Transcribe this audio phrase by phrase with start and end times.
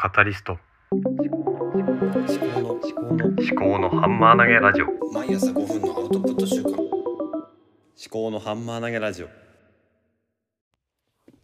[0.00, 0.56] カタリスト。
[0.92, 4.86] 思考の思考の思考のハンマー投げラジオ。
[5.12, 6.78] 毎朝5分のアウトプット週間思
[8.08, 9.28] 考のハンマー投げラジオ。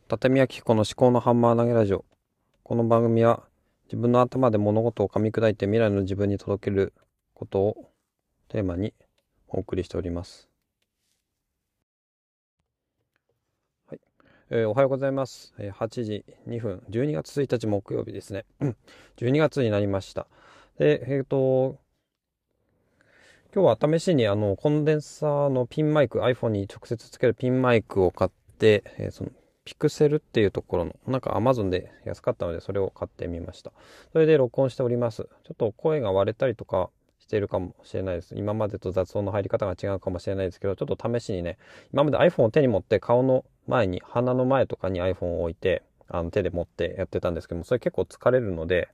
[0.06, 2.04] 畳明彦の思考のハンマー投げラジオ。
[2.62, 3.42] この番組は
[3.86, 6.92] 自分の頭で物事を噛み砕いて未来の自分に届ける
[7.34, 7.90] ことを
[8.46, 8.94] テーマに
[9.48, 10.48] お送りしております
[13.88, 14.00] はい、
[14.50, 18.76] えーおはようございます、えー8時2分12月1日木曜日ですねうん
[19.16, 20.26] 12月になりました
[20.78, 21.78] でえっ、と
[23.54, 29.30] 今日は試しにあのコンデンサーのピンマイク iPhone に直接つけるピンマイクを買って、えーその
[29.64, 33.72] ピクセルっていうところの、なんか Amazon で安かったのでそれを買ってみました。
[34.12, 35.26] それで録音しております。
[35.44, 38.34] ちょっと声が割れたりとかしているかもしれないです。
[38.36, 41.56] 今までと雑音の入り方が違うかもしれないですけど、ちょっと試しにね、
[41.94, 48.88] 今まで iPhone を手に持って顔の前に、鼻の前とかに iPhone を置いて、あの手で持ってやってたんですけども、それ結構疲れるので、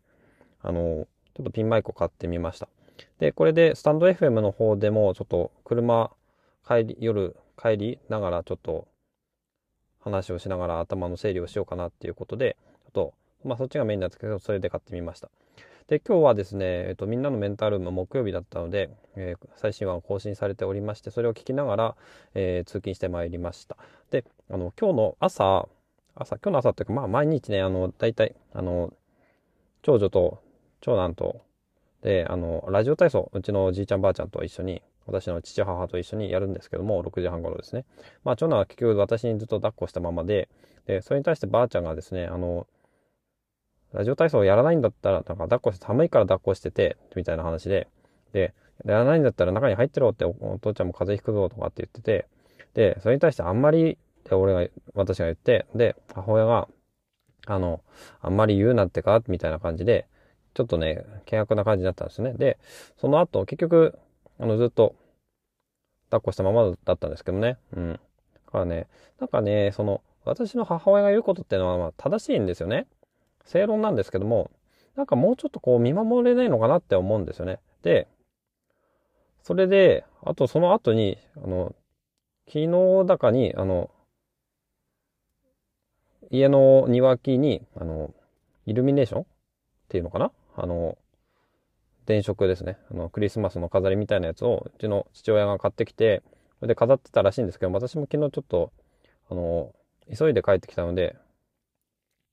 [0.62, 2.68] あの、ちょっとピンマイクを買ってみました。
[3.18, 6.10] で、これでスタンド FM の方でもちょっと車
[6.66, 8.86] 帰り、夜帰りながらちょっと
[10.00, 13.14] 話をしながら頭の整理をしようかなっていうことで、ちょっと、
[13.44, 15.30] まあそっちがメインなんですけど、それで買ってみました。
[15.90, 21.96] で、今日はですね、えっと、みんなのメンタルーム木曜日だったので、えー最新話が更新されておりまして、それを聞きながら、
[22.34, 23.76] えー通勤してまいりました。
[24.12, 25.68] で、あの、今日の朝、
[26.14, 28.92] 朝、今日の朝っていうか、まあ毎日ね、あの、大体、あの、
[29.82, 30.38] 長女と
[30.80, 31.40] 長男と、
[32.02, 37.84] で、あの、ラジオ体操、うちのじいちゃんばあちゃんと一緒に、私の父母と一緒にやるんですけども、6時半頃ですね。
[38.22, 40.48] まあ、長男は結局私にずっと抱っこしたままで、
[40.86, 42.68] で、それに対してばあちゃんがですね、あの、
[43.92, 47.88] ラジオ体操をやらないんだったら、なんか抱っこして、寒いから抱っこしてて、みたいな話で、
[48.32, 52.26] で、やらないんだったら中に入ってろってお父ちゃんも風邪ひくぞとかって言ってて、
[52.74, 56.68] で、それに対してあんまりって俺が、私が言って、で、母親が、
[57.46, 57.80] あの、
[58.20, 60.06] あんまり言うなってかみたいな感じで、
[60.54, 62.34] ちょっとね、険悪な感じだったんですね。
[62.34, 62.58] で、
[62.96, 63.98] その後、結局、
[64.38, 64.94] あの、ずっと、
[66.10, 67.56] 抱っこしたままだったんですけどね。
[67.76, 67.92] うん。
[67.92, 67.98] だ
[68.50, 68.88] からね、
[69.20, 72.86] なんかね、その、私の母親が言うことっていうのは、まあ、正しいんですよね。
[73.44, 74.50] 正論なんですけども、
[74.96, 77.58] なんかもうちょっとこう、見守れないのかなって思うんですよね。
[77.82, 78.08] で、
[79.42, 81.74] それで、あとその後に、あの、
[82.46, 83.90] 昨日だかに、あの、
[86.30, 88.12] 家の庭木に、あの、
[88.66, 89.24] イルミネーションっ
[89.88, 90.30] ていうのかな？
[90.56, 90.96] あの、
[92.06, 92.78] 電飾ですね。
[92.90, 96.22] あの、クリスマスの飾りみたいなやつを、うちの父親が買ってきて、
[96.58, 98.72] それで飾ってたらしいんですけど、私も昨日ちょっと、
[99.30, 99.72] あの、
[100.16, 101.16] 急いで帰ってきたので、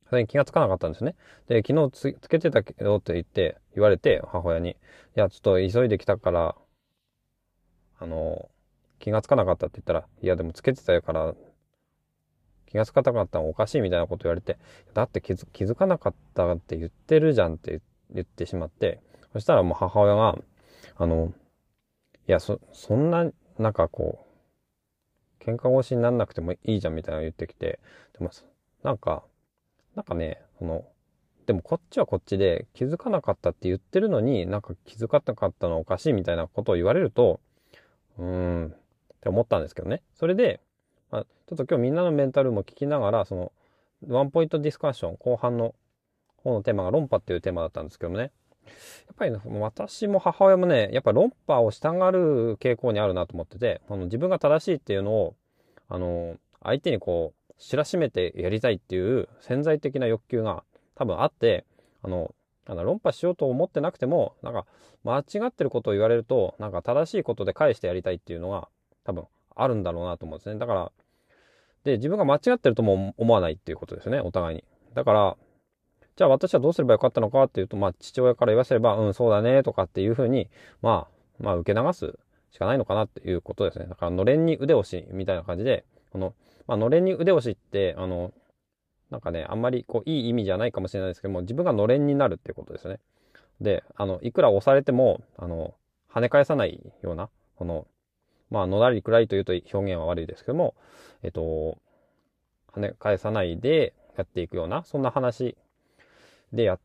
[0.10, 1.16] それに気がつかなかったんですね。
[1.48, 4.72] で、昨日つつけてたけどって言って、言われて、母親に。
[4.72, 4.76] い
[5.16, 6.56] や、ちょっと急いできたから、
[8.00, 8.50] あの、
[9.00, 11.36] 気がつかなかったって言ったら、いや、でもつけてたから、
[12.68, 14.58] 気がつかなかったのおかしいみたいなこと言われて、
[14.94, 17.82] だって気づ気づかなかったって言ってるじゃんって
[18.12, 19.02] 言ってしまって、
[19.34, 20.38] そしたらもう母親が、
[20.98, 21.34] あの、
[22.28, 24.26] いや、そ、そんな、なんかこ
[25.40, 27.80] う、喧嘩腰になんなくてもいいじゃんみたいなの言ってきて、
[28.18, 28.32] でも、
[28.84, 29.24] なんか、
[29.98, 30.86] なんかね、その、
[31.48, 37.40] でもこっちはこっちで気づかなかったって言ってるのに、なんか気づかなかったのはおかしいみたいなことを言われると、
[38.20, 40.04] うーん、って思ったんですけどね。
[40.14, 40.62] それで、
[41.10, 43.52] まあ、ちょっと今日みんなのメンタルも聞きながら、その、
[44.08, 45.74] ワンポイントディスカッション、後半の
[46.44, 48.32] 方のテーマが論破っていうテーマだったんですけどもね。
[48.66, 55.36] やっぱりね、私も母親もね、やっぱ論破をしたがる傾向にあるなと思ってて、あの自分が正しいっていうのを、
[55.90, 60.64] あの、相手にこう、知らしめてやりたいっていう潜在的な欲求が
[60.96, 61.66] 多分あって、
[62.04, 62.34] あの、
[62.66, 64.66] あの論破しようと思ってなくても、なんか
[65.04, 68.68] 間違ってることを言われると、なんか正しいことで返してやりたいっていうのが
[69.04, 69.26] 多分
[69.56, 70.60] あるんだろうなと思うんですね。
[70.60, 70.92] だから、
[71.84, 74.64] で、自分が間違ってるとも思わないっていうことですね、お互いに。
[74.94, 75.38] だから、
[76.18, 80.50] じゃあ私はどうすればよかったのかっていうと、まあ父親から言わせれば、うん、そうだね、とかっていうふうに、
[80.82, 81.08] ま
[81.40, 82.18] あ、まあ受け流す
[82.52, 83.86] しかないのかなっていうことですね。
[83.86, 86.34] だから、のれんに腕押しみたいな感じで、この、
[86.68, 88.34] まあのれんに腕押しって、あの、
[89.10, 93.00] なんかね、あんまりこう、いい意味じゃないかもしれないですけども、自分がのれんになるっていうことですね。
[93.62, 95.76] で、あの、いくら押されても、あの、
[96.14, 97.88] 跳ね返さないような、この、
[98.50, 100.76] まあ、のらりくらりというと表現は悪いですけども、
[101.24, 101.78] えっと、
[102.74, 105.58] 跳ね返さないでやっていくような、そんな話
[106.54, 106.80] でや、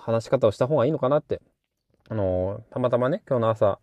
[0.00, 1.40] 話し方をした方がいいのかなって、
[2.08, 3.78] あの、たまたまね、今日の朝、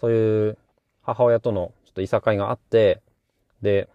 [0.00, 0.58] そういう
[1.02, 3.00] 母親とのちょっといさかいがあって、
[3.62, 3.88] で、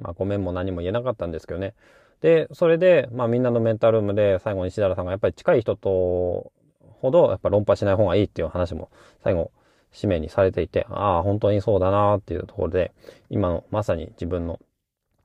[0.00, 1.74] まあ、ごめんも何も言えなかったんですけどね。
[2.20, 6.52] で、それで、まあ、みんなのメンタルームで最後に石原さんがやっぱり近い人と
[7.00, 8.90] ほど、やっぱ論破しない方がいいっていう話も
[9.24, 9.50] 最後、
[9.92, 12.92] 使命にされていて、ああ、本当にそうだなっていうところで、
[13.28, 14.60] 今のまさに自分の、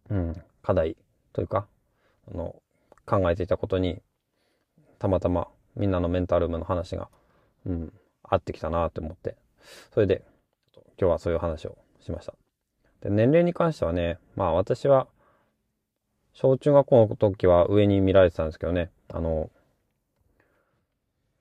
[0.10, 0.98] うん、課題
[1.33, 1.68] というか、
[2.33, 2.56] あの、
[3.06, 4.01] 考えていたことに、
[4.98, 7.10] たまたまみんなのメンタルームの話が、
[7.66, 7.94] うん、
[8.24, 9.36] 合ってきたなって思って、
[9.94, 10.24] それで、
[11.00, 12.44] 今日はそういう話をしました。
[13.01, 15.07] で、年齢に関してはね、まあ私は、
[16.33, 19.50] 小中学校の時は上に見られてたんですけどね、あの、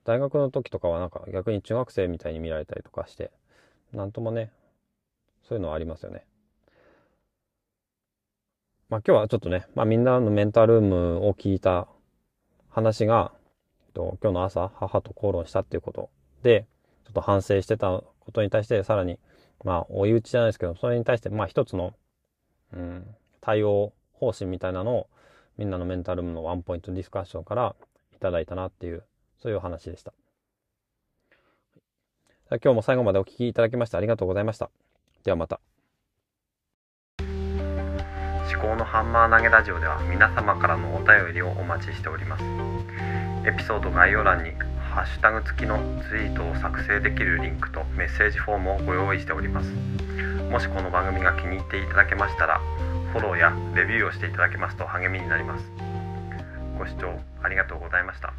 [0.05, 3.31] 大学の時とかはなんか逆に中学生みたいに見られたりとかして、
[3.91, 4.51] なんともね、
[5.47, 6.25] そういうのはありますよね。
[8.87, 11.87] まあ今日はちょっとね、まあみんなのメンタルームを聞いた
[12.69, 13.31] 話が、
[13.95, 16.09] と今日の朝母と口論したっていうこと
[16.43, 16.67] で、
[17.05, 19.17] ちょっと反省してたことに対してさらに、
[19.65, 21.93] まあ追い打ちじゃないですけど、それに対してまあ一つの、
[22.73, 23.05] うん、
[23.41, 25.07] 対応方針みたいなのを
[25.57, 27.75] みんなのメンタルームのワンポイントディスカッションから
[28.15, 29.03] いただいたなっていう、
[29.41, 30.13] そういうお話でした。
[32.51, 34.69] 今日も最後までお聞きいただきましてありがとうございました。
[35.23, 35.59] ではまた。
[38.53, 42.43] 思考のハンマー投げラジオでは皆様からのお便りをお待ちしております
[43.43, 44.51] エピソード概要欄に
[44.95, 45.77] ハッシュタグ付きの
[46.07, 49.69] ツイートを作成できるリンクとメッセージフォームをご用意しております。
[50.49, 52.61] もしこの番組が気に入っていただけましたら
[53.11, 55.69] フォローやレビューをしていただけますと励みになります。
[56.79, 58.33] ご視聴ありがとうございました。